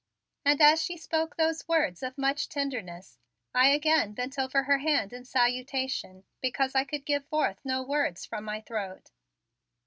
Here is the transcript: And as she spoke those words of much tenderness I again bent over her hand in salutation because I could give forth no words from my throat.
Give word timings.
And 0.43 0.59
as 0.63 0.81
she 0.81 0.97
spoke 0.97 1.35
those 1.37 1.67
words 1.67 2.01
of 2.01 2.17
much 2.17 2.49
tenderness 2.49 3.19
I 3.53 3.67
again 3.67 4.13
bent 4.13 4.39
over 4.39 4.63
her 4.63 4.79
hand 4.79 5.13
in 5.13 5.25
salutation 5.25 6.23
because 6.41 6.73
I 6.73 6.85
could 6.85 7.05
give 7.05 7.27
forth 7.27 7.59
no 7.63 7.83
words 7.83 8.25
from 8.25 8.43
my 8.43 8.61
throat. 8.61 9.11